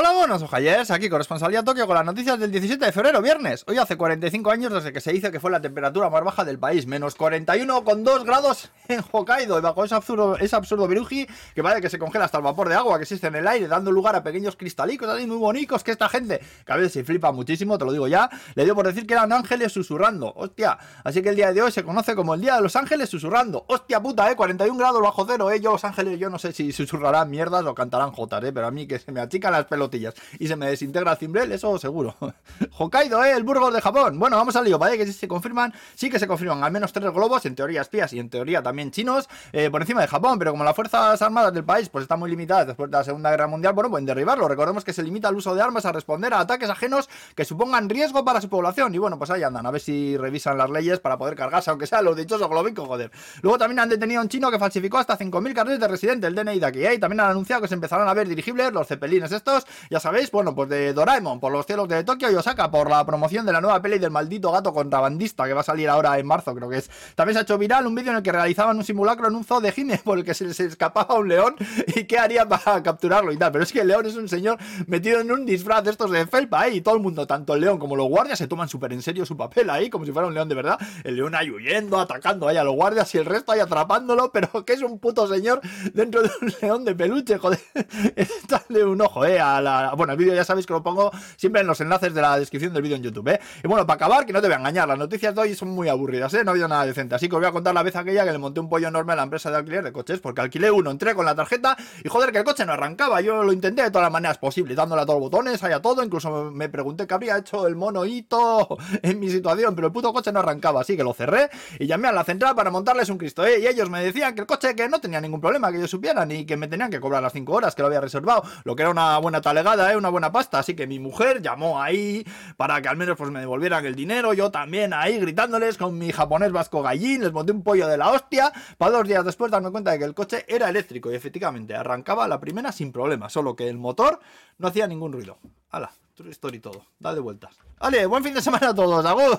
[0.00, 3.64] Hola, buenos ojallers, aquí corresponsalía Tokio con las noticias del 17 de febrero, viernes.
[3.66, 6.56] Hoy hace 45 años desde que se dice que fue la temperatura más baja del
[6.56, 11.90] país, menos 41,2 grados en Hokkaido, bajo ese absurdo, ese absurdo viruji que parece que
[11.90, 14.22] se congela hasta el vapor de agua que existe en el aire, dando lugar a
[14.22, 17.84] pequeños cristalicos así muy bonitos, que esta gente, que a veces se flipa muchísimo, te
[17.84, 20.78] lo digo ya, le dio por decir que eran ángeles susurrando, hostia.
[21.04, 23.64] Así que el día de hoy se conoce como el Día de los Ángeles susurrando,
[23.68, 26.72] hostia puta, eh, 41 grados bajo cero, eh, yo los ángeles, yo no sé si
[26.72, 30.14] susurrarán mierdas o cantarán jotas, eh, pero a mí que se me achican las pelotas
[30.38, 32.14] y se me desintegra el cimbrel, eso seguro.
[32.78, 33.32] Hokkaido, ¿eh?
[33.32, 34.18] El Burgos de Japón.
[34.18, 34.98] Bueno, vamos al lío, ¿vale?
[34.98, 38.12] Que si se confirman, sí que se confirman al menos tres globos, en teoría espías
[38.12, 41.52] y en teoría también chinos, eh, por encima de Japón, pero como las fuerzas armadas
[41.52, 44.48] del país pues están muy limitadas después de la Segunda Guerra Mundial, bueno, pueden derribarlo.
[44.48, 47.88] Recordemos que se limita el uso de armas a responder a ataques ajenos que supongan
[47.88, 48.94] riesgo para su población.
[48.94, 51.86] Y bueno, pues ahí andan, a ver si revisan las leyes para poder cargarse, aunque
[51.86, 53.10] sea los dichosos globicos, joder.
[53.42, 56.34] Luego también han detenido a un chino que falsificó hasta 5.000 carnet de residente, el
[56.34, 56.86] DNI de aquí.
[56.86, 60.30] Y también han anunciado que se empezarán a ver dirigibles, los cepelines estos, ya sabéis,
[60.30, 63.52] bueno, pues de Doraemon, por los cielos de Tokio y Osaka, por la promoción de
[63.52, 66.68] la nueva peli del maldito gato contrabandista que va a salir ahora en marzo, creo
[66.68, 66.90] que es.
[67.14, 68.32] También se ha hecho viral un vídeo en el que
[68.68, 71.28] realizaban un simulacro en un zoo de Gine por el que se, se escapaba un
[71.28, 73.52] león y qué haría para capturarlo y tal.
[73.52, 76.26] Pero es que el león es un señor metido en un disfraz de estos de
[76.26, 76.76] felpa, ¿eh?
[76.76, 79.24] Y todo el mundo, tanto el león como los guardias, se toman súper en serio
[79.24, 80.78] su papel ahí, como si fuera un león de verdad.
[81.04, 84.64] El león ahí huyendo, atacando ahí a los guardias y el resto ahí atrapándolo, pero
[84.64, 85.60] que es un puto señor
[85.92, 87.60] dentro de un león de peluche, joder.
[88.48, 89.40] Dale un ojo, ¿eh?
[89.40, 89.94] A la...
[89.96, 92.72] Bueno, el vídeo ya sabéis que lo pongo siempre en los enlaces de la descripción
[92.72, 93.40] del vídeo en YouTube, ¿eh?
[93.62, 95.70] Y bueno, para acabar, que no te voy a engañar, las noticias de hoy son
[95.70, 96.44] muy aburridas, ¿eh?
[96.44, 97.14] No ha habido nada decente.
[97.14, 99.12] Así que os voy a contar la vez aquella que le monté un pollo enorme
[99.12, 102.08] a la empresa de alquiler de coches, porque alquilé uno, entré con la tarjeta y
[102.08, 103.20] joder, que el coche no arrancaba.
[103.20, 105.80] Yo lo intenté de todas las maneras posibles, dándole a todos los botones, ahí a
[105.80, 106.02] todo.
[106.02, 110.12] Incluso me pregunté qué habría hecho el mono hito en mi situación, pero el puto
[110.12, 110.80] coche no arrancaba.
[110.80, 113.60] Así que lo cerré y llamé a la central para montarles un Cristo, ¿eh?
[113.60, 116.30] Y ellos me decían que el coche que no tenía ningún problema, que ellos supieran
[116.30, 118.82] y que me tenían que cobrar las 5 horas que lo había reservado, lo que
[118.82, 119.96] era una buena talegada, ¿eh?
[119.96, 120.58] Una buena pasta.
[120.58, 122.24] Así que mi mujer llamó ahí
[122.56, 124.32] para que al menos pues me devolvieran el dinero.
[124.34, 128.10] Yo también ahí gritándoles con mi japonés vasco gallín, les monté un pollo de la
[128.10, 128.37] hostia.
[128.76, 132.28] Para dos días después darme cuenta de que el coche era eléctrico y efectivamente arrancaba
[132.28, 134.20] la primera sin problema, solo que el motor
[134.58, 135.38] no hacía ningún ruido.
[135.70, 136.84] Hala, true story todo.
[136.98, 137.56] Dale vueltas.
[137.78, 139.04] Vale, buen fin de semana a todos.